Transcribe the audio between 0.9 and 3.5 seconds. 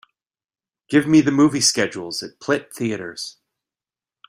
me the movie schedules at Plitt Theatres